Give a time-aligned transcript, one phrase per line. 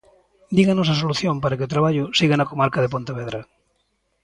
[0.57, 3.41] Dígannos a solución para que o traballo siga na comarca de Pontevedra.